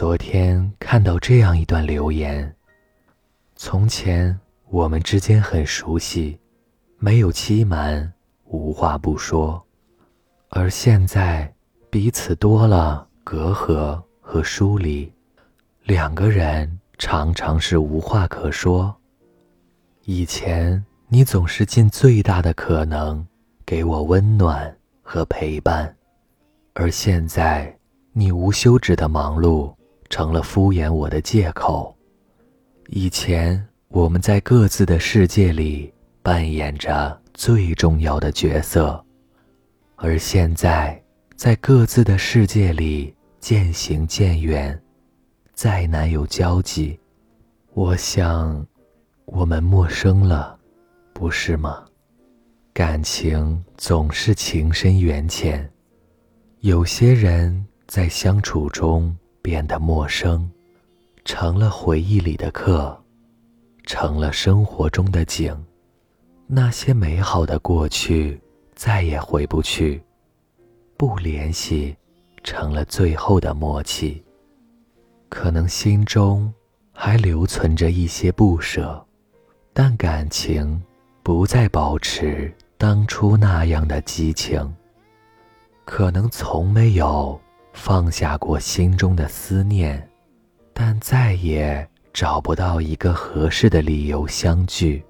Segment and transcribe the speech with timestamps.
[0.00, 2.56] 昨天看到这样一段留言：
[3.54, 4.34] 从前
[4.70, 6.40] 我们之间很熟悉，
[6.96, 8.10] 没有欺瞒，
[8.46, 9.62] 无话不说；
[10.48, 11.52] 而现在
[11.90, 15.12] 彼此多了隔阂和疏离，
[15.82, 18.96] 两个人常常是无话可说。
[20.06, 23.22] 以前你总是尽最大的可能
[23.66, 25.94] 给我温暖和陪伴，
[26.72, 27.78] 而现在
[28.14, 29.70] 你无休止的忙碌。
[30.10, 31.96] 成了敷衍我的借口。
[32.88, 35.90] 以前我们在各自的世界里
[36.22, 39.02] 扮演着最重要的角色，
[39.96, 41.00] 而现在
[41.36, 44.78] 在各自的世界里渐行渐远，
[45.54, 46.98] 再难有交集。
[47.72, 48.66] 我想，
[49.26, 50.58] 我们陌生了，
[51.14, 51.84] 不是吗？
[52.72, 55.70] 感情总是情深缘浅，
[56.60, 59.16] 有些人在相处中。
[59.42, 60.50] 变得陌生，
[61.24, 62.98] 成了回忆里的客，
[63.84, 65.56] 成了生活中的景。
[66.46, 68.40] 那些美好的过去
[68.74, 70.02] 再也回不去，
[70.96, 71.96] 不联系
[72.42, 74.22] 成了最后的默契。
[75.28, 76.52] 可能心中
[76.92, 79.00] 还留存着一些不舍，
[79.72, 80.82] 但感情
[81.22, 84.74] 不再保持当初那样的激情。
[85.84, 87.40] 可能从没有。
[87.72, 90.08] 放下过心中的思念，
[90.72, 95.02] 但再也找不到一个合适的理由相聚。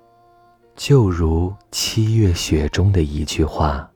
[0.77, 3.91] 就如七月雪中的一句话：“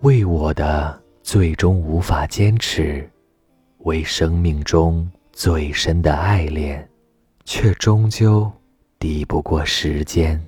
[0.00, 3.08] 为我的最终无法坚持，
[3.78, 6.88] 为生命中最深的爱恋，
[7.44, 8.50] 却终究
[8.98, 10.40] 抵不过时间。”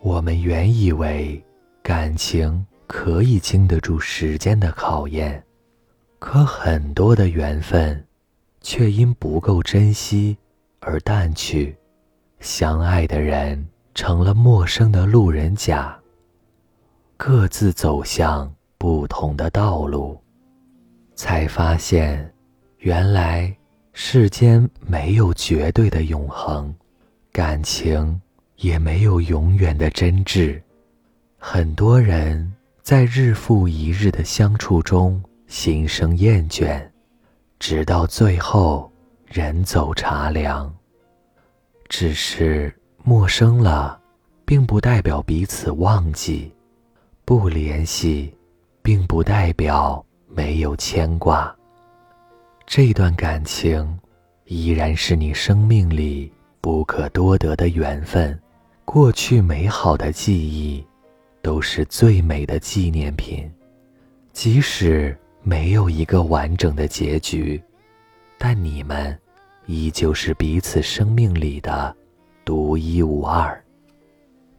[0.00, 1.42] 我们原以为
[1.82, 5.42] 感情可以经得住时间的考验。
[6.20, 8.06] 可很多的缘分，
[8.60, 10.36] 却因不够珍惜
[10.78, 11.74] 而淡去，
[12.40, 15.98] 相爱的人成了陌生的路人甲，
[17.16, 20.20] 各自走向不同的道路，
[21.14, 22.30] 才发现，
[22.78, 23.52] 原来
[23.94, 26.72] 世间没有绝对的永恒，
[27.32, 28.20] 感情
[28.56, 30.60] 也没有永远的真挚，
[31.38, 32.52] 很多人
[32.82, 35.20] 在日复一日的相处中。
[35.50, 36.80] 心生厌倦，
[37.58, 38.88] 直到最后
[39.26, 40.72] 人走茶凉。
[41.88, 42.72] 只是
[43.02, 44.00] 陌生了，
[44.44, 46.48] 并不代表彼此忘记；
[47.24, 48.32] 不联系，
[48.80, 51.52] 并不代表没有牵挂。
[52.64, 53.98] 这段感情
[54.44, 58.40] 依然是你生命里不可多得的缘分，
[58.84, 60.86] 过去美好的记忆，
[61.42, 63.50] 都是最美的纪念品，
[64.32, 65.18] 即使。
[65.42, 67.62] 没有一个完整的结局，
[68.38, 69.18] 但你们
[69.66, 71.96] 依旧是彼此生命里的
[72.44, 73.62] 独一无二。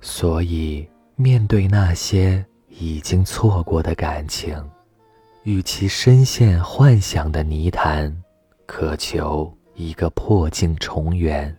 [0.02, 4.58] 所以，面对那些已经错过的感情，
[5.44, 8.16] 与其深陷幻想的泥潭，
[8.66, 11.56] 渴求一个破镜重圆，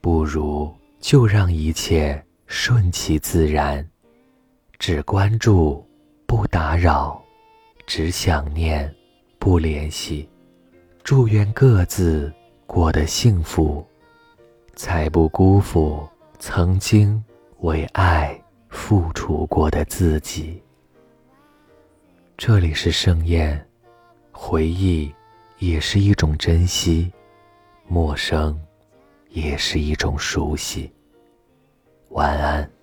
[0.00, 3.84] 不如就让一切顺其自然，
[4.78, 5.84] 只关注，
[6.26, 7.23] 不打扰。
[7.86, 8.92] 只想念，
[9.38, 10.28] 不联系。
[11.02, 12.32] 祝愿各自
[12.66, 13.86] 过得幸福，
[14.74, 16.08] 才不辜负
[16.38, 17.22] 曾经
[17.60, 20.62] 为爱付出过的自己。
[22.38, 23.64] 这里是盛宴，
[24.32, 25.14] 回忆
[25.58, 27.12] 也是一种珍惜，
[27.86, 28.58] 陌生
[29.28, 30.90] 也是一种熟悉。
[32.08, 32.73] 晚安。